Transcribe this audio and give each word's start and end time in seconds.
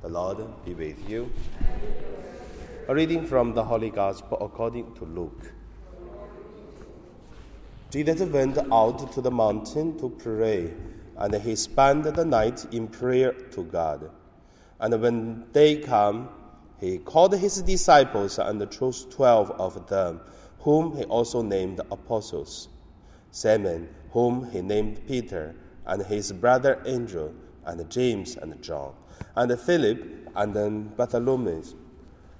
The 0.00 0.08
Lord 0.08 0.38
be 0.64 0.74
with 0.74 1.10
you. 1.10 1.32
A 2.86 2.94
reading 2.94 3.26
from 3.26 3.52
the 3.52 3.64
Holy 3.64 3.90
Gospel 3.90 4.38
according 4.40 4.94
to 4.94 5.04
Luke. 5.04 5.52
Jesus 7.90 8.20
went 8.20 8.58
out 8.70 9.10
to 9.12 9.20
the 9.20 9.30
mountain 9.32 9.98
to 9.98 10.08
pray, 10.10 10.72
and 11.16 11.34
he 11.34 11.56
spent 11.56 12.04
the 12.14 12.24
night 12.24 12.64
in 12.72 12.86
prayer 12.86 13.32
to 13.32 13.64
God. 13.64 14.08
And 14.78 15.02
when 15.02 15.50
day 15.52 15.78
came, 15.78 16.28
he 16.78 16.98
called 16.98 17.36
his 17.36 17.60
disciples 17.62 18.38
and 18.38 18.70
chose 18.70 19.04
twelve 19.06 19.50
of 19.50 19.88
them, 19.88 20.20
whom 20.60 20.96
he 20.96 21.02
also 21.04 21.42
named 21.42 21.80
apostles 21.90 22.68
Simon, 23.32 23.88
whom 24.12 24.48
he 24.50 24.60
named 24.62 25.04
Peter, 25.08 25.56
and 25.86 26.02
his 26.02 26.30
brother 26.30 26.80
Andrew, 26.86 27.32
and 27.66 27.90
James 27.90 28.36
and 28.36 28.62
John, 28.62 28.94
and 29.36 29.58
Philip, 29.60 30.30
and 30.36 30.54
then 30.54 30.88
Bartholomew, 30.96 31.62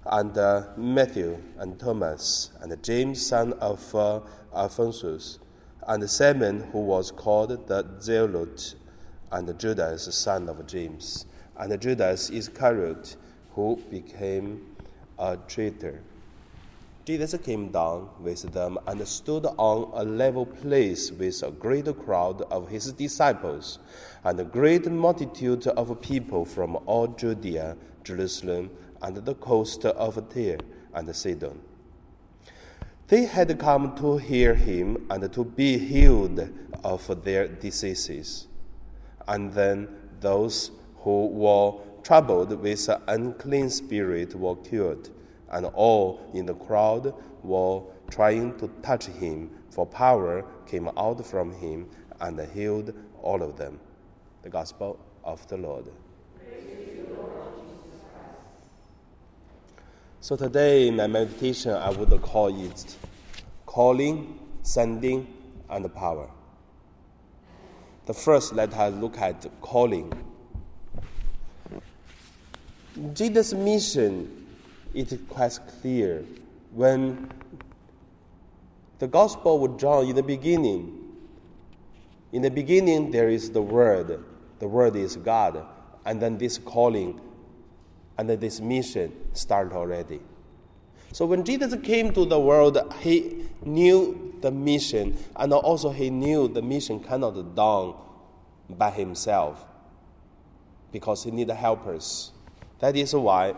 and 0.07 0.37
uh, 0.39 0.69
Matthew, 0.77 1.43
and 1.59 1.79
Thomas, 1.79 2.51
and 2.61 2.83
James, 2.83 3.27
son 3.27 3.53
of 3.55 3.95
uh, 3.95 4.21
and 5.89 6.11
Simon, 6.11 6.61
who 6.73 6.81
was 6.81 7.11
called 7.11 7.67
the 7.67 7.87
Zealot, 8.01 8.75
and 9.33 9.59
Judas, 9.59 10.15
son 10.15 10.49
of 10.49 10.67
James, 10.67 11.27
and 11.57 11.81
Judas 11.81 12.31
Iscariot, 12.31 13.17
who 13.55 13.77
became 13.91 14.77
a 15.19 15.37
traitor. 15.49 16.03
Jesus 17.09 17.35
came 17.43 17.71
down 17.71 18.11
with 18.21 18.53
them 18.53 18.77
and 18.87 19.09
stood 19.09 19.47
on 19.57 19.91
a 19.95 20.05
level 20.05 20.45
place 20.45 21.11
with 21.11 21.43
a 21.43 21.51
great 21.51 21.87
crowd 22.01 22.43
of 22.51 22.69
his 22.69 22.93
disciples 22.93 23.79
and 24.25 24.39
a 24.39 24.45
great 24.45 24.91
multitude 24.91 25.67
of 25.69 26.03
people 26.03 26.45
from 26.45 26.77
all 26.85 27.07
Judea, 27.07 27.79
Jerusalem, 28.05 28.69
and 29.01 29.17
the 29.17 29.35
coast 29.37 29.87
of 29.87 30.29
Tyre 30.29 30.59
and 30.93 31.17
Sidon. 31.17 31.59
They 33.07 33.25
had 33.25 33.59
come 33.59 33.97
to 33.97 34.19
hear 34.19 34.53
him 34.53 35.07
and 35.09 35.33
to 35.33 35.45
be 35.47 35.79
healed 35.79 36.47
of 36.85 37.25
their 37.25 37.49
diseases. 37.49 38.49
And 39.27 39.51
then 39.55 39.89
those 40.21 40.73
who 40.99 41.29
were 41.29 41.73
troubled 42.03 42.61
with 42.61 42.87
an 42.91 43.01
unclean 43.09 43.71
spirit 43.71 44.35
were 44.35 44.57
cured 44.57 45.09
and 45.51 45.67
all 45.67 46.31
in 46.35 46.47
the 46.47 46.55
crowd 46.55 47.15
were 47.43 47.83
trying 48.11 48.57
to 48.59 48.69
touch 48.83 49.07
him, 49.07 49.51
for 49.71 49.87
power 49.87 50.45
came 50.67 50.89
out 50.97 51.25
from 51.25 51.53
him 51.53 51.89
and 52.21 52.41
healed 52.53 52.95
all 53.23 53.43
of 53.43 53.57
them. 53.57 53.79
The 54.43 54.51
Gospel 54.51 54.99
of 55.25 55.47
the 55.49 55.57
Lord. 55.57 55.91
So 60.21 60.37
today, 60.37 60.91
my 60.91 61.07
meditation, 61.07 61.73
I 61.73 61.91
would 61.91 62.11
call 62.23 62.49
it 62.49 62.97
calling, 63.67 64.39
sending, 64.63 65.27
and 65.71 65.95
power. 65.95 66.29
The 68.07 68.15
first, 68.15 68.53
let 68.53 68.75
us 68.75 68.95
look 68.95 69.17
at 69.19 69.47
calling. 69.61 70.13
Jesus' 73.13 73.53
mission 73.53 74.38
it 74.99 75.13
is 75.13 75.21
quite 75.29 75.59
clear 75.81 76.25
when 76.73 77.31
the 78.99 79.07
Gospel 79.07 79.65
of 79.65 79.79
John 79.79 80.07
in 80.07 80.17
the 80.17 80.25
beginning. 80.25 81.15
In 82.33 82.43
the 82.43 82.51
beginning, 82.51 83.13
there 83.13 83.29
is 83.29 83.53
the 83.53 83.63
Word. 83.63 84.25
The 84.59 84.67
Word 84.67 84.97
is 84.97 85.15
God. 85.15 85.65
And 86.05 86.21
then 86.21 86.37
this 86.37 86.59
calling 86.59 87.21
and 88.19 88.29
then 88.29 88.41
this 88.41 88.61
mission 88.61 89.13
start 89.35 89.73
already. 89.73 90.21
So 91.13 91.27
when 91.27 91.45
Jesus 91.45 91.75
came 91.85 92.13
to 92.15 92.25
the 92.25 92.41
world, 92.41 92.77
he 92.99 93.47
knew 93.63 94.35
the 94.41 94.51
mission, 94.51 95.17
and 95.37 95.53
also 95.53 95.91
he 95.91 96.11
knew 96.11 96.49
the 96.49 96.61
mission 96.61 96.99
cannot 96.99 97.35
be 97.37 97.43
done 97.55 97.95
by 98.69 98.91
himself 98.91 99.65
because 100.91 101.23
he 101.23 101.31
needs 101.31 101.53
helpers. 101.53 102.33
That 102.81 102.97
is 102.97 103.15
why 103.15 103.55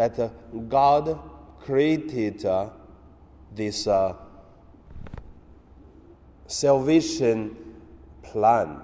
that 0.00 0.18
uh, 0.18 0.30
God 0.66 1.20
created 1.60 2.42
uh, 2.46 2.70
this 3.54 3.86
uh, 3.86 4.14
salvation 6.46 7.54
plan. 8.22 8.80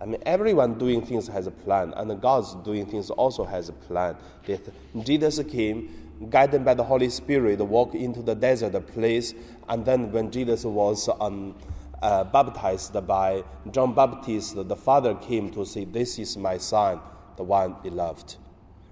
I 0.00 0.06
mean, 0.06 0.20
everyone 0.26 0.78
doing 0.78 1.06
things 1.06 1.28
has 1.28 1.46
a 1.46 1.52
plan, 1.52 1.94
and 1.94 2.20
God's 2.20 2.56
doing 2.64 2.86
things 2.86 3.08
also 3.10 3.44
has 3.44 3.68
a 3.68 3.72
plan. 3.72 4.16
That 4.46 4.68
Jesus 5.04 5.40
came, 5.48 6.10
guided 6.28 6.64
by 6.64 6.74
the 6.74 6.82
Holy 6.82 7.08
Spirit, 7.08 7.60
walked 7.60 7.94
into 7.94 8.20
the 8.20 8.34
desert 8.34 8.72
place, 8.88 9.32
and 9.68 9.86
then 9.86 10.10
when 10.10 10.32
Jesus 10.32 10.64
was 10.64 11.08
um, 11.20 11.54
uh, 12.02 12.24
baptized 12.24 12.94
by 13.06 13.44
John 13.70 13.94
Baptist, 13.94 14.56
the 14.56 14.74
Father 14.74 15.14
came 15.14 15.52
to 15.52 15.64
say, 15.64 15.84
This 15.84 16.18
is 16.18 16.36
my 16.36 16.58
Son, 16.58 16.98
the 17.36 17.44
one 17.44 17.76
beloved. 17.80 18.38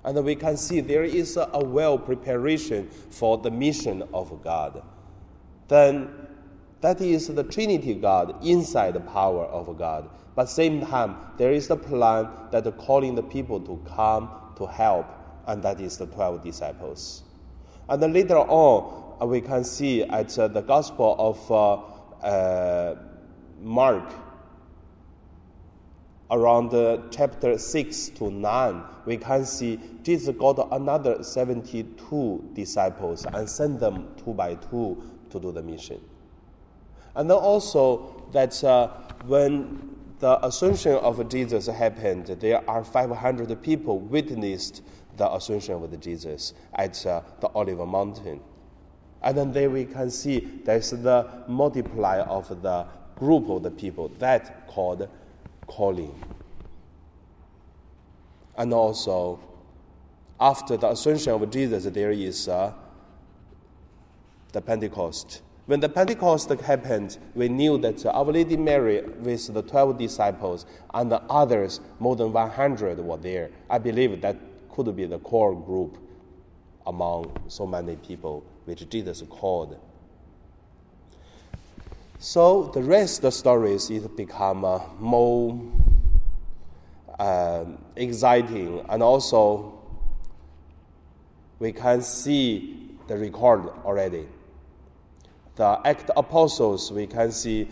And 0.04 0.24
we 0.24 0.34
can 0.34 0.56
see 0.56 0.80
there 0.80 1.04
is 1.04 1.36
a 1.36 1.64
well 1.64 1.98
preparation 1.98 2.88
for 3.10 3.38
the 3.38 3.50
mission 3.50 4.02
of 4.12 4.42
God. 4.42 4.82
Then 5.68 6.10
that 6.80 7.00
is 7.00 7.28
the 7.28 7.44
Trinity 7.44 7.94
God 7.94 8.44
inside 8.44 8.94
the 8.94 9.00
power 9.00 9.44
of 9.44 9.78
God. 9.78 10.10
But 10.34 10.46
same 10.46 10.84
time, 10.84 11.16
there 11.38 11.52
is 11.52 11.70
a 11.70 11.76
plan 11.76 12.28
that 12.50 12.64
calling 12.78 13.14
the 13.14 13.22
people 13.22 13.60
to 13.60 13.80
come 13.94 14.28
to 14.56 14.66
help, 14.66 15.06
and 15.46 15.62
that 15.62 15.80
is 15.80 15.98
the 15.98 16.06
12 16.06 16.42
disciples. 16.42 17.22
And 17.88 18.02
then 18.02 18.12
later 18.12 18.38
on, 18.38 19.28
we 19.28 19.40
can 19.40 19.62
see 19.62 20.02
at 20.02 20.36
uh, 20.38 20.48
the 20.48 20.62
Gospel 20.62 21.14
of 21.18 21.50
uh, 21.50 22.26
uh, 22.26 22.96
Mark, 23.60 24.12
around 26.32 26.72
chapter 27.10 27.58
6 27.58 28.08
to 28.08 28.30
9, 28.30 28.82
we 29.04 29.16
can 29.18 29.44
see 29.44 29.78
Jesus 30.02 30.34
got 30.36 30.68
another 30.72 31.22
72 31.22 32.50
disciples 32.54 33.26
and 33.26 33.48
sent 33.48 33.78
them 33.78 34.08
two 34.24 34.32
by 34.32 34.54
two 34.54 35.00
to 35.30 35.38
do 35.38 35.52
the 35.52 35.62
mission. 35.62 36.00
And 37.14 37.30
then 37.30 37.36
also 37.36 38.24
that 38.32 38.64
uh, 38.64 38.88
when 39.26 39.96
the 40.18 40.44
ascension 40.44 40.94
of 40.94 41.28
Jesus 41.28 41.66
happened, 41.66 42.26
there 42.26 42.68
are 42.68 42.82
500 42.82 43.62
people 43.62 43.98
witnessed 43.98 44.82
the 45.16 45.30
ascension 45.34 45.74
of 45.74 46.00
Jesus 46.00 46.54
at 46.74 47.04
uh, 47.06 47.20
the 47.40 47.48
Olive 47.48 47.86
Mountain. 47.86 48.40
And 49.22 49.36
then 49.36 49.52
there 49.52 49.68
we 49.68 49.84
can 49.84 50.10
see 50.10 50.60
there's 50.64 50.90
the 50.90 51.44
multiply 51.46 52.20
of 52.20 52.62
the 52.62 52.86
group 53.16 53.48
of 53.50 53.62
the 53.62 53.70
people 53.70 54.08
that 54.18 54.66
called 54.66 55.08
calling. 55.66 56.14
And 58.56 58.72
also, 58.74 59.40
after 60.40 60.76
the 60.76 60.90
ascension 60.90 61.32
of 61.32 61.50
Jesus, 61.50 61.84
there 61.84 62.10
is 62.10 62.48
uh, 62.48 62.72
the 64.52 64.60
Pentecost. 64.60 65.42
When 65.66 65.80
the 65.80 65.88
Pentecost 65.88 66.50
happened, 66.50 67.18
we 67.34 67.48
knew 67.48 67.78
that 67.78 68.04
Our 68.04 68.24
Lady 68.24 68.56
Mary, 68.56 69.02
with 69.02 69.52
the 69.54 69.62
12 69.62 69.96
disciples, 69.96 70.66
and 70.92 71.10
the 71.10 71.22
others, 71.22 71.80
more 72.00 72.16
than 72.16 72.32
100, 72.32 72.98
were 72.98 73.16
there. 73.16 73.50
I 73.70 73.78
believe 73.78 74.20
that 74.22 74.36
could 74.70 74.94
be 74.96 75.06
the 75.06 75.20
core 75.20 75.54
group 75.54 75.98
among 76.86 77.30
so 77.48 77.66
many 77.66 77.96
people 77.96 78.44
which 78.64 78.88
Jesus 78.90 79.22
called. 79.28 79.78
So 82.24 82.70
the 82.72 82.84
rest 82.84 83.18
of 83.18 83.22
the 83.22 83.32
stories 83.32 83.90
it 83.90 84.16
become 84.16 84.64
uh, 84.64 84.78
more 85.00 85.60
uh, 87.18 87.64
exciting, 87.96 88.86
and 88.88 89.02
also 89.02 89.76
we 91.58 91.72
can 91.72 92.00
see 92.00 92.96
the 93.08 93.18
record 93.18 93.68
already. 93.84 94.28
The 95.56 95.80
act 95.84 96.12
apostles, 96.16 96.92
we 96.92 97.08
can 97.08 97.32
see 97.32 97.66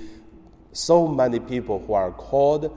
so 0.73 1.07
many 1.07 1.39
people 1.39 1.85
who 1.87 1.93
are 1.93 2.11
called, 2.11 2.77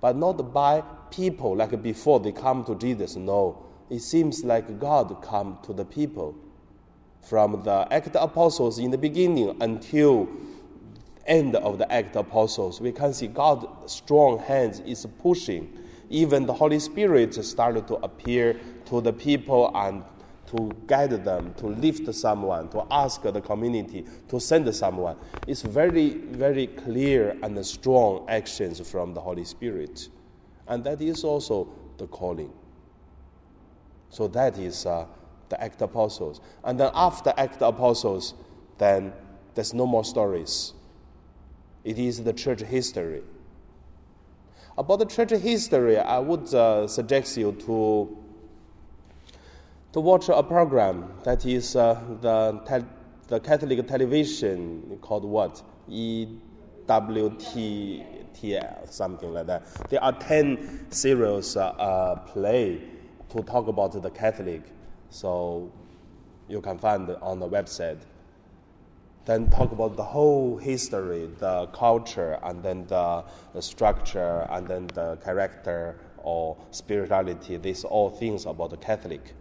but 0.00 0.16
not 0.16 0.54
by 0.54 0.82
people 1.10 1.56
like 1.56 1.82
before 1.82 2.20
they 2.20 2.32
come 2.32 2.64
to 2.64 2.74
Jesus. 2.76 3.16
No, 3.16 3.66
it 3.90 4.00
seems 4.00 4.44
like 4.44 4.80
God 4.80 5.14
come 5.20 5.58
to 5.64 5.74
the 5.74 5.84
people 5.84 6.34
from 7.22 7.62
the 7.62 7.86
act 7.90 8.14
apostles 8.16 8.78
in 8.78 8.90
the 8.90 8.98
beginning 8.98 9.56
until 9.62 10.28
end 11.26 11.54
of 11.56 11.78
the 11.78 11.90
act 11.92 12.16
apostles. 12.16 12.80
We 12.80 12.92
can 12.92 13.14
see 13.14 13.28
god's 13.28 13.92
strong 13.92 14.38
hands 14.38 14.80
is 14.80 15.06
pushing. 15.20 15.78
Even 16.10 16.46
the 16.46 16.52
holy 16.52 16.78
spirit 16.78 17.34
started 17.44 17.86
to 17.88 17.94
appear 17.96 18.60
to 18.86 19.00
the 19.00 19.12
people 19.12 19.70
and 19.74 20.02
to 20.46 20.70
guide 20.86 21.24
them 21.24 21.54
to 21.54 21.68
lift 21.68 22.12
someone 22.14 22.68
to 22.68 22.84
ask 22.90 23.22
the 23.22 23.40
community 23.40 24.04
to 24.28 24.38
send 24.38 24.74
someone. 24.74 25.16
It's 25.46 25.62
very 25.62 26.10
very 26.10 26.66
clear 26.66 27.36
and 27.42 27.64
strong 27.64 28.26
actions 28.28 28.86
from 28.86 29.14
the 29.14 29.20
holy 29.20 29.44
spirit. 29.44 30.08
And 30.66 30.84
that 30.84 31.00
is 31.00 31.24
also 31.24 31.68
the 31.96 32.06
calling. 32.06 32.52
So 34.10 34.28
that 34.28 34.58
is 34.58 34.84
uh, 34.84 35.06
the 35.52 35.62
act 35.62 35.82
apostles. 35.82 36.40
And 36.64 36.80
then 36.80 36.90
after 36.94 37.32
act 37.36 37.60
apostles, 37.60 38.32
then 38.78 39.12
there's 39.54 39.74
no 39.74 39.86
more 39.86 40.02
stories. 40.04 40.72
It 41.84 41.98
is 41.98 42.24
the 42.24 42.32
church 42.32 42.62
history. 42.62 43.22
About 44.78 45.00
the 45.00 45.04
church 45.04 45.28
history, 45.30 45.98
I 45.98 46.18
would 46.18 46.54
uh, 46.54 46.88
suggest 46.88 47.36
you 47.36 47.52
to, 47.66 48.16
to 49.92 50.00
watch 50.00 50.30
a 50.30 50.42
program 50.42 51.12
that 51.24 51.44
is 51.44 51.76
uh, 51.76 52.00
the, 52.22 52.58
te- 52.66 52.86
the 53.28 53.38
Catholic 53.38 53.86
television 53.86 54.98
called 55.02 55.26
what? 55.26 55.62
EWTTL, 55.90 56.88
something 58.90 59.34
like 59.34 59.46
that. 59.48 59.90
There 59.90 60.02
are 60.02 60.12
10 60.12 60.86
serials 60.90 61.58
uh, 61.58 61.66
uh, 61.66 62.20
play 62.20 62.80
to 63.28 63.42
talk 63.42 63.68
about 63.68 64.00
the 64.00 64.10
Catholic. 64.10 64.62
So 65.12 65.70
you 66.48 66.60
can 66.60 66.78
find 66.78 67.08
on 67.22 67.38
the 67.38 67.48
website 67.48 68.00
then 69.24 69.48
talk 69.50 69.70
about 69.70 69.96
the 69.96 70.02
whole 70.02 70.56
history, 70.56 71.30
the 71.38 71.66
culture, 71.66 72.38
and 72.42 72.62
then 72.62 72.86
the, 72.86 73.24
the 73.54 73.62
structure, 73.62 74.46
and 74.50 74.66
then 74.66 74.88
the 74.88 75.16
character 75.16 75.96
or 76.18 76.56
spirituality. 76.72 77.56
These 77.56 77.84
all 77.84 78.10
things 78.10 78.46
about 78.46 78.70
the 78.70 78.76
Catholic. 78.76 79.34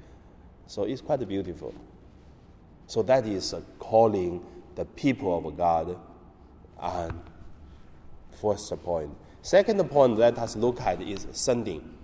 So 0.68 0.84
it's 0.84 1.02
quite 1.02 1.28
beautiful. 1.28 1.74
So 2.86 3.02
that 3.04 3.26
is 3.26 3.56
calling 3.80 4.46
the 4.76 4.86
people 4.86 5.38
of 5.38 5.58
God. 5.58 5.98
And 6.80 7.20
first 8.40 8.72
point. 8.84 9.16
Second 9.42 9.84
point, 9.90 10.18
let 10.18 10.38
us 10.38 10.56
look 10.56 10.80
at 10.82 11.02
is 11.02 11.26
sending. 11.32 11.98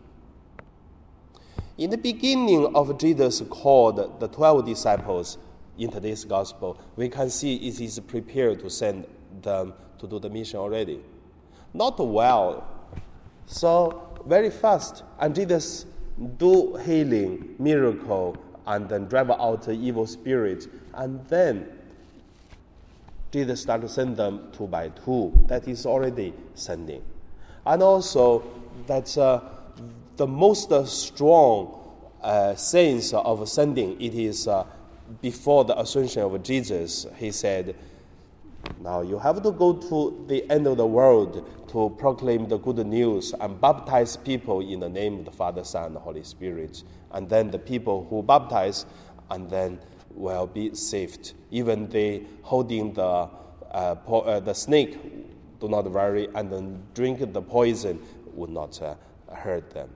In 1.78 1.92
the 1.92 1.98
beginning 1.98 2.76
of 2.76 2.98
Jesus 2.98 3.44
called 3.52 4.20
the 4.20 4.28
twelve 4.28 4.66
disciples, 4.66 5.38
in 5.78 5.92
today's 5.92 6.26
gospel, 6.26 6.80
we 6.96 7.08
can 7.08 7.30
see 7.30 7.56
it 7.56 7.80
is 7.80 8.00
prepared 8.00 8.60
to 8.62 8.70
send 8.70 9.06
them 9.44 9.76
to 10.00 10.08
do 10.08 10.18
the 10.18 10.28
mission 10.28 10.60
already. 10.60 11.00
Not 11.76 12.00
well, 12.00 12.68
so 13.46 14.18
very 14.26 14.50
fast, 14.50 15.04
and 15.20 15.36
Jesus 15.36 15.86
do 16.38 16.78
healing, 16.78 17.54
miracle, 17.60 18.36
and 18.66 18.90
then 18.90 19.06
drive 19.06 19.30
out 19.30 19.62
the 19.62 19.74
evil 19.74 20.08
spirit, 20.08 20.68
and 20.96 21.24
then 21.28 21.70
Jesus 23.32 23.62
start 23.62 23.82
to 23.82 23.90
send 23.90 24.18
them 24.18 24.50
two 24.52 24.66
by 24.66 24.90
two. 24.90 25.32
That 25.46 25.68
is 25.68 25.86
already 25.86 26.34
sending, 26.56 27.04
and 27.68 27.84
also 27.84 28.44
that's 28.88 29.20
uh, 29.20 29.42
the 30.18 30.28
most 30.28 30.72
strong 30.88 31.74
uh, 32.22 32.56
sense 32.56 33.14
of 33.14 33.48
sending. 33.48 34.00
It 34.02 34.14
is. 34.14 34.48
Uh, 34.48 34.66
before 35.22 35.66
the 35.66 35.80
ascension 35.80 36.22
of 36.22 36.44
Jesus, 36.44 37.06
he 37.16 37.32
said, 37.32 37.76
Now 38.82 39.02
you 39.02 39.18
have 39.20 39.42
to 39.44 39.52
go 39.52 39.74
to 39.74 40.26
the 40.28 40.50
end 40.52 40.68
of 40.68 40.78
the 40.78 40.86
world 40.86 41.50
to 41.70 41.96
proclaim 41.98 42.48
the 42.48 42.58
good 42.58 42.86
news 42.86 43.34
and 43.40 43.60
baptize 43.60 44.18
people 44.18 44.62
in 44.62 44.80
the 44.80 44.90
name 44.90 45.20
of 45.20 45.26
the 45.26 45.32
Father, 45.32 45.64
Son, 45.64 45.86
and 45.86 45.96
the 45.96 46.00
Holy 46.00 46.24
Spirit. 46.24 46.84
And 47.12 47.30
then 47.30 47.52
the 47.52 47.60
people 47.60 48.06
who 48.10 48.22
baptize 48.22 48.86
and 49.30 49.50
then 49.50 49.80
will 50.12 50.48
be 50.48 50.74
saved. 50.74 51.34
Even 51.52 51.88
they 51.90 52.26
holding 52.42 52.94
the, 52.94 53.30
uh, 53.72 53.96
po- 53.96 54.22
uh, 54.22 54.40
the 54.40 54.54
snake 54.54 54.98
do 55.60 55.68
not 55.68 55.90
worry, 55.90 56.28
and 56.36 56.52
then 56.52 56.84
drink 56.94 57.34
the 57.34 57.42
poison 57.42 58.00
would 58.34 58.50
not 58.50 58.80
uh, 58.82 58.96
hurt 59.34 59.72
them. 59.72 59.90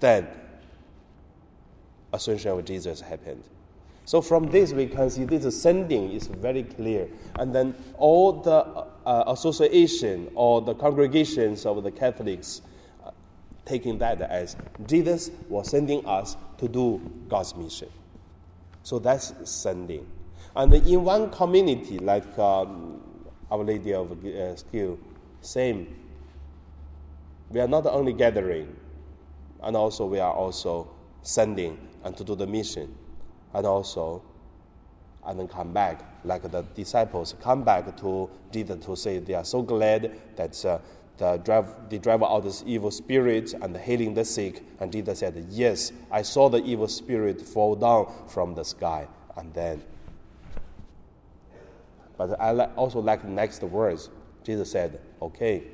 Then, 0.00 0.28
ascension 2.12 2.50
of 2.50 2.64
Jesus 2.64 3.00
happened. 3.00 3.42
So 4.04 4.22
from 4.22 4.50
this, 4.50 4.72
we 4.72 4.86
can 4.86 5.10
see 5.10 5.24
this 5.24 5.60
sending 5.60 6.12
is 6.12 6.28
very 6.28 6.62
clear. 6.62 7.08
And 7.40 7.52
then 7.52 7.74
all 7.98 8.32
the 8.32 8.64
uh, 9.04 9.24
association 9.26 10.30
or 10.36 10.62
the 10.62 10.74
congregations 10.74 11.66
of 11.66 11.82
the 11.82 11.90
Catholics 11.90 12.62
uh, 13.04 13.10
taking 13.64 13.98
that 13.98 14.20
as 14.22 14.56
Jesus 14.86 15.32
was 15.48 15.68
sending 15.70 16.06
us 16.06 16.36
to 16.58 16.68
do 16.68 17.00
God's 17.28 17.56
mission. 17.56 17.88
So 18.84 19.00
that's 19.00 19.34
sending. 19.44 20.06
And 20.54 20.72
in 20.72 21.02
one 21.02 21.30
community, 21.30 21.98
like 21.98 22.38
um, 22.38 23.00
Our 23.50 23.64
Lady 23.64 23.92
of 23.92 24.12
uh, 24.24 24.54
Skill, 24.54 25.00
same. 25.40 25.96
We 27.50 27.60
are 27.60 27.68
not 27.68 27.86
only 27.86 28.12
gathering, 28.12 28.74
and 29.62 29.76
also 29.76 30.06
we 30.06 30.18
are 30.18 30.32
also 30.32 30.88
sending 31.22 31.78
and 32.04 32.16
to 32.16 32.24
do 32.24 32.34
the 32.34 32.46
mission 32.46 32.94
and 33.54 33.66
also 33.66 34.22
and 35.26 35.40
then 35.40 35.48
come 35.48 35.72
back, 35.72 36.04
like 36.24 36.42
the 36.50 36.62
disciples 36.74 37.34
come 37.42 37.64
back 37.64 37.96
to 37.96 38.30
Jesus 38.52 38.84
to 38.86 38.96
say 38.96 39.18
they 39.18 39.34
are 39.34 39.44
so 39.44 39.60
glad 39.60 40.20
that 40.36 40.64
uh, 40.64 40.78
the 41.18 41.38
drive, 41.38 41.88
they 41.88 41.98
drive 41.98 42.22
out 42.22 42.44
this 42.44 42.62
evil 42.66 42.90
spirit 42.90 43.54
and 43.54 43.76
healing 43.76 44.14
the 44.14 44.24
sick. 44.24 44.62
And 44.80 44.92
Jesus 44.92 45.18
said, 45.18 45.46
Yes, 45.50 45.92
I 46.10 46.22
saw 46.22 46.48
the 46.48 46.62
evil 46.64 46.88
spirit 46.88 47.40
fall 47.40 47.74
down 47.74 48.12
from 48.28 48.54
the 48.54 48.64
sky. 48.64 49.08
And 49.36 49.52
then, 49.52 49.82
but 52.16 52.40
I 52.40 52.66
also 52.76 53.00
like 53.00 53.22
the 53.22 53.28
next 53.28 53.62
words. 53.62 54.10
Jesus 54.44 54.70
said, 54.70 55.00
Okay, 55.20 55.64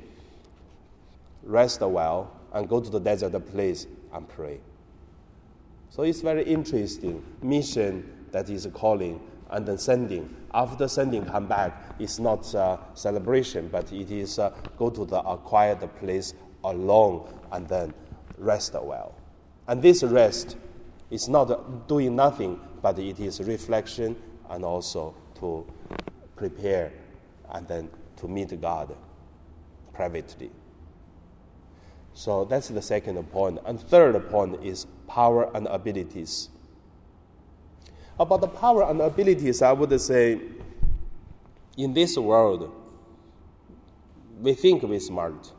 rest 1.43 1.83
a 1.83 1.89
while 1.89 2.31
and 2.53 2.69
go 2.69 2.81
to 2.81 2.91
the 2.91 3.01
desert 3.01 3.33
place 3.51 3.87
and 4.13 4.29
pray. 4.29 4.61
So 5.91 6.03
it's 6.03 6.21
very 6.21 6.45
interesting 6.45 7.23
mission 7.43 8.27
that 8.31 8.49
is 8.49 8.67
calling 8.73 9.21
and 9.51 9.67
then 9.67 9.79
sending. 9.79 10.35
After 10.55 10.89
sending, 10.89 11.27
come 11.27 11.47
back. 11.47 11.95
It's 11.99 12.19
not 12.19 12.53
a 12.55 12.79
celebration, 12.95 13.69
but 13.69 13.93
it 13.93 14.11
is 14.11 14.39
uh, 14.39 14.55
go 14.79 14.91
to 14.91 15.05
the 15.05 15.21
quiet 15.21 15.81
place 15.99 16.35
alone 16.65 17.29
and 17.53 17.69
then 17.69 17.93
rest 18.39 18.75
well. 18.75 19.15
And 19.69 19.83
this 19.83 20.03
rest 20.03 20.57
is 21.11 21.29
not 21.29 21.89
doing 21.89 22.17
nothing, 22.17 22.59
but 22.81 22.99
it 22.99 23.21
is 23.21 23.41
reflection 23.41 24.17
and 24.51 24.65
also 24.65 25.15
to 25.41 25.67
prepare 26.37 26.93
and 27.51 27.69
then 27.69 27.91
to 28.17 28.29
meet 28.29 28.59
God 28.61 28.97
privately. 29.93 30.51
So 32.15 32.45
that's 32.45 32.69
the 32.69 32.83
second 32.83 33.23
point. 33.31 33.59
And 33.65 33.81
third 33.81 34.29
point 34.31 34.63
is 34.63 34.87
power 35.09 35.51
and 35.55 35.67
abilities. 35.67 36.49
About 38.19 38.41
the 38.41 38.49
power 38.49 38.89
and 38.89 39.01
abilities, 39.01 39.63
I 39.63 39.73
would 39.73 39.99
say 40.01 40.41
in 41.77 41.95
this 41.95 42.19
world, 42.19 42.71
we 44.41 44.55
think 44.55 44.83
we're 44.83 45.01
smart, 45.01 45.53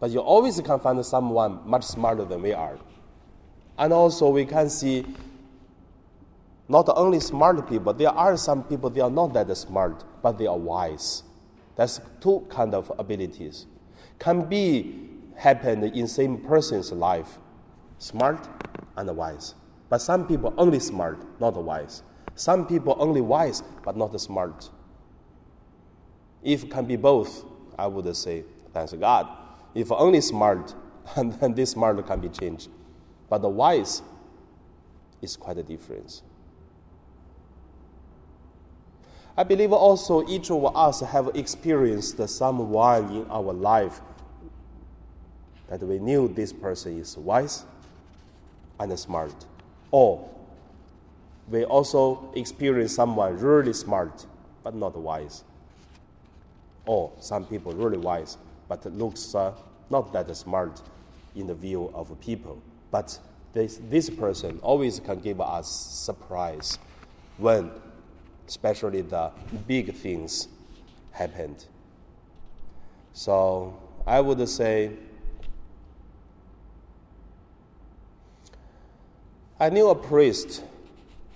but 0.00 0.10
you 0.10 0.18
always 0.20 0.60
can 0.60 0.80
find 0.80 1.04
someone 1.04 1.60
much 1.64 1.84
smarter 1.84 2.24
than 2.24 2.42
we 2.42 2.52
are. 2.52 2.78
And 3.78 3.92
also, 3.92 4.28
we 4.30 4.44
can 4.44 4.68
see 4.68 5.06
not 6.68 6.88
only 6.96 7.20
smart 7.20 7.68
people, 7.68 7.92
there 7.92 8.10
are 8.10 8.36
some 8.36 8.64
people 8.64 8.90
they 8.90 9.00
are 9.00 9.10
not 9.10 9.32
that 9.34 9.54
smart, 9.56 10.04
but 10.22 10.38
they 10.38 10.46
are 10.46 10.58
wise. 10.58 11.22
That's 11.76 12.00
two 12.20 12.46
kind 12.48 12.74
of 12.74 12.90
abilities. 12.98 13.66
Can 14.18 14.48
be 14.48 15.01
happen 15.42 15.82
in 15.82 16.06
same 16.06 16.38
person's 16.38 16.92
life 16.92 17.38
smart 17.98 18.48
and 18.96 19.16
wise. 19.16 19.54
But 19.88 19.98
some 19.98 20.26
people 20.26 20.54
only 20.56 20.78
smart, 20.78 21.18
not 21.40 21.54
wise. 21.56 22.02
Some 22.36 22.66
people 22.66 22.96
only 22.98 23.20
wise, 23.20 23.62
but 23.84 23.96
not 23.96 24.18
smart. 24.20 24.70
If 26.42 26.70
can 26.70 26.86
be 26.86 26.96
both, 26.96 27.44
I 27.76 27.88
would 27.88 28.16
say, 28.16 28.44
thanks 28.72 28.92
God. 28.92 29.28
If 29.74 29.90
only 29.90 30.20
smart, 30.20 30.74
and 31.16 31.32
then 31.40 31.54
this 31.54 31.70
smart 31.70 32.06
can 32.06 32.20
be 32.20 32.28
changed. 32.28 32.68
But 33.28 33.38
the 33.38 33.48
wise 33.48 34.02
is 35.20 35.36
quite 35.36 35.58
a 35.58 35.62
difference. 35.62 36.22
I 39.36 39.42
believe 39.42 39.72
also 39.72 40.26
each 40.28 40.50
of 40.50 40.76
us 40.76 41.00
have 41.00 41.30
experienced 41.34 42.28
someone 42.28 43.10
in 43.10 43.26
our 43.30 43.52
life 43.52 44.00
that 45.72 45.82
we 45.82 45.98
knew 45.98 46.28
this 46.28 46.52
person 46.52 46.98
is 46.98 47.16
wise 47.16 47.64
and 48.78 48.98
smart. 48.98 49.46
Or 49.90 50.28
we 51.48 51.64
also 51.64 52.30
experience 52.36 52.94
someone 52.94 53.38
really 53.38 53.72
smart 53.72 54.26
but 54.62 54.74
not 54.74 54.94
wise. 54.98 55.44
Or 56.84 57.10
some 57.20 57.46
people 57.46 57.72
really 57.72 57.96
wise 57.96 58.36
but 58.68 58.84
looks 58.92 59.34
uh, 59.34 59.54
not 59.88 60.12
that 60.12 60.36
smart 60.36 60.82
in 61.34 61.46
the 61.46 61.54
view 61.54 61.90
of 61.94 62.20
people. 62.20 62.60
But 62.90 63.18
this, 63.54 63.80
this 63.88 64.10
person 64.10 64.58
always 64.62 65.00
can 65.00 65.20
give 65.20 65.40
us 65.40 65.70
surprise 65.70 66.78
when 67.38 67.70
especially 68.46 69.00
the 69.00 69.30
big 69.66 69.94
things 69.94 70.48
happened. 71.12 71.64
So 73.14 73.80
I 74.06 74.20
would 74.20 74.46
say 74.50 74.90
I 79.62 79.70
knew 79.70 79.90
a 79.90 79.94
priest. 79.94 80.64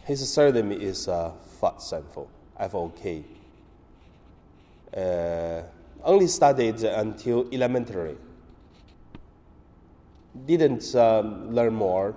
His 0.03 0.29
surname 0.29 0.73
is 0.73 1.07
uh, 1.07 1.31
Fok 1.63 1.77
Sanfo, 1.79 2.27
F-O-K. 2.59 3.23
Uh, 4.97 5.63
only 6.03 6.27
studied 6.27 6.83
until 6.83 7.47
elementary. 7.53 8.17
Didn't 10.45 10.93
um, 10.97 11.55
learn 11.55 11.73
more. 11.73 12.17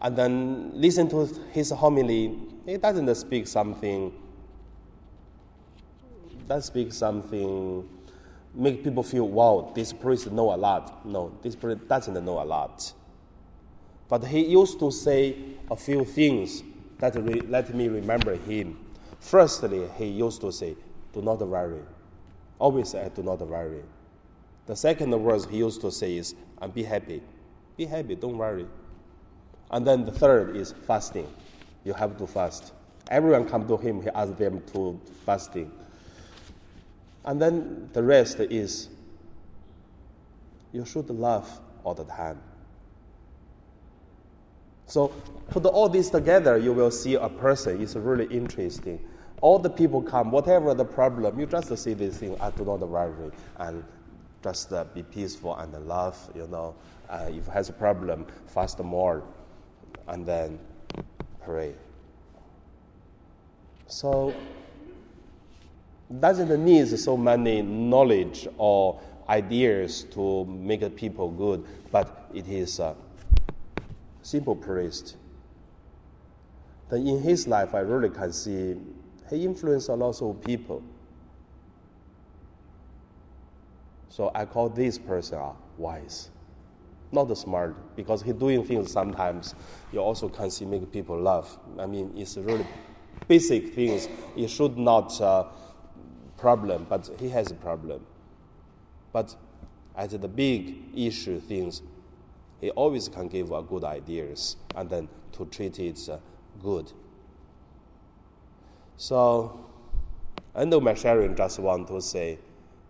And 0.00 0.14
then 0.14 0.70
listen 0.74 1.08
to 1.08 1.28
his 1.50 1.70
homily. 1.70 2.38
He 2.64 2.76
doesn't 2.76 3.12
speak 3.16 3.48
something. 3.48 4.12
Doesn't 6.46 6.68
speak 6.68 6.92
something 6.92 7.84
make 8.54 8.84
people 8.84 9.02
feel, 9.02 9.28
wow, 9.28 9.72
this 9.74 9.92
priest 9.92 10.30
know 10.30 10.54
a 10.54 10.56
lot. 10.56 11.04
No, 11.04 11.32
this 11.42 11.56
priest 11.56 11.88
doesn't 11.88 12.24
know 12.24 12.40
a 12.40 12.44
lot. 12.44 12.92
But 14.10 14.24
he 14.24 14.44
used 14.44 14.80
to 14.80 14.90
say 14.90 15.36
a 15.70 15.76
few 15.76 16.04
things 16.04 16.64
that 16.98 17.14
re- 17.14 17.42
let 17.42 17.72
me 17.72 17.86
remember 17.86 18.34
him. 18.34 18.76
Firstly, 19.20 19.88
he 19.96 20.06
used 20.06 20.40
to 20.40 20.50
say, 20.50 20.74
do 21.12 21.22
not 21.22 21.38
worry. 21.38 21.80
Always 22.58 22.88
say, 22.88 23.08
do 23.14 23.22
not 23.22 23.40
worry. 23.40 23.82
The 24.66 24.74
second 24.74 25.10
words 25.12 25.46
he 25.46 25.58
used 25.58 25.80
to 25.82 25.92
say 25.92 26.16
is, 26.16 26.34
and 26.60 26.74
be 26.74 26.82
happy. 26.82 27.22
Be 27.76 27.86
happy, 27.86 28.16
don't 28.16 28.36
worry. 28.36 28.66
And 29.70 29.86
then 29.86 30.04
the 30.04 30.12
third 30.12 30.56
is 30.56 30.74
fasting. 30.88 31.32
You 31.84 31.92
have 31.92 32.18
to 32.18 32.26
fast. 32.26 32.72
Everyone 33.12 33.48
come 33.48 33.66
to 33.68 33.76
him, 33.76 34.02
he 34.02 34.08
asks 34.08 34.36
them 34.38 34.60
to 34.72 35.00
fasting. 35.24 35.70
And 37.24 37.40
then 37.40 37.90
the 37.92 38.02
rest 38.02 38.40
is 38.40 38.88
you 40.72 40.84
should 40.84 41.10
love 41.10 41.60
all 41.84 41.94
the 41.94 42.04
time. 42.04 42.40
So 44.90 45.12
put 45.50 45.64
all 45.66 45.88
this 45.88 46.10
together, 46.10 46.58
you 46.58 46.72
will 46.72 46.90
see 46.90 47.14
a 47.14 47.28
person 47.28 47.80
is 47.80 47.94
really 47.94 48.26
interesting. 48.26 48.98
All 49.40 49.60
the 49.60 49.70
people 49.70 50.02
come, 50.02 50.32
whatever 50.32 50.74
the 50.74 50.84
problem, 50.84 51.38
you 51.38 51.46
just 51.46 51.76
see 51.78 51.94
this 51.94 52.18
thing, 52.18 52.36
I 52.40 52.50
do 52.50 52.64
not 52.64 52.80
worry, 52.80 53.30
and 53.58 53.84
just 54.42 54.72
uh, 54.72 54.84
be 54.92 55.04
peaceful 55.04 55.54
and 55.56 55.72
love, 55.86 56.18
you 56.34 56.48
know. 56.48 56.74
Uh, 57.08 57.28
if 57.28 57.46
has 57.46 57.68
a 57.68 57.72
problem, 57.72 58.26
fast 58.48 58.80
more, 58.80 59.22
and 60.08 60.26
then 60.26 60.58
pray. 61.44 61.72
So 63.86 64.34
doesn't 66.18 66.64
need 66.64 66.88
so 66.88 67.16
many 67.16 67.62
knowledge 67.62 68.48
or 68.58 69.00
ideas 69.28 70.02
to 70.14 70.44
make 70.46 70.96
people 70.96 71.30
good, 71.30 71.64
but 71.92 72.28
it 72.34 72.48
is 72.48 72.80
a 72.80 72.96
simple 74.22 74.56
priest. 74.56 75.16
Then 76.88 77.06
in 77.06 77.22
his 77.22 77.46
life, 77.46 77.74
I 77.74 77.80
really 77.80 78.10
can 78.10 78.32
see 78.32 78.76
he 79.28 79.44
influenced 79.44 79.88
a 79.88 79.94
lot 79.94 80.20
of 80.20 80.42
people. 80.42 80.82
So 84.08 84.30
I 84.34 84.44
call 84.44 84.68
this 84.68 84.98
person 84.98 85.40
wise, 85.78 86.30
not 87.12 87.36
smart, 87.38 87.96
because 87.96 88.22
he 88.22 88.32
doing 88.32 88.64
things 88.64 88.90
sometimes 88.90 89.54
you 89.92 90.00
also 90.00 90.28
can 90.28 90.50
see 90.50 90.64
make 90.64 90.90
people 90.90 91.18
laugh. 91.18 91.58
I 91.78 91.86
mean, 91.86 92.12
it's 92.16 92.36
really 92.36 92.66
basic 93.28 93.72
things. 93.74 94.08
It 94.36 94.48
should 94.48 94.76
not. 94.76 95.20
Uh, 95.20 95.44
problem, 96.40 96.86
but 96.88 97.08
he 97.20 97.28
has 97.28 97.50
a 97.50 97.54
problem. 97.54 98.04
But 99.12 99.36
at 99.94 100.10
the 100.10 100.28
big 100.28 100.96
issue 100.96 101.38
things, 101.38 101.82
he 102.60 102.70
always 102.70 103.08
can 103.08 103.28
give 103.28 103.52
uh, 103.52 103.60
good 103.62 103.84
ideas 103.84 104.56
and 104.76 104.88
then 104.90 105.08
to 105.32 105.46
treat 105.46 105.78
it 105.78 106.08
uh, 106.08 106.18
good. 106.62 106.92
So, 108.96 109.64
end 110.54 110.74
of 110.74 110.82
my 110.82 110.94
sharing, 110.94 111.34
just 111.34 111.58
want 111.58 111.88
to 111.88 112.02
say, 112.02 112.38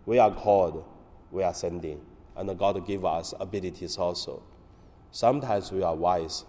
we 0.05 0.19
are 0.19 0.31
called, 0.31 0.83
we 1.31 1.43
are 1.43 1.53
sending, 1.53 2.01
and 2.35 2.57
God 2.57 2.85
give 2.85 3.05
us 3.05 3.33
abilities 3.39 3.97
also. 3.97 4.43
Sometimes 5.11 5.71
we 5.71 5.83
are 5.83 5.95
wise, 5.95 6.43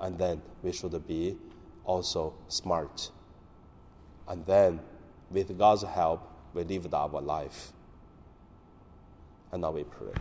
and 0.00 0.18
then 0.18 0.42
we 0.62 0.72
should 0.72 1.06
be 1.06 1.36
also 1.84 2.34
smart. 2.48 3.10
And 4.28 4.44
then, 4.44 4.80
with 5.30 5.56
God's 5.56 5.84
help, 5.84 6.28
we 6.52 6.64
lived 6.64 6.92
our 6.92 7.20
life. 7.20 7.72
And 9.52 9.62
now 9.62 9.70
we 9.70 9.84
pray. 9.84 10.12